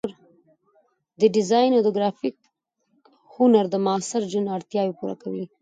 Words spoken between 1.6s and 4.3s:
او ګرافیک هنر د معاصر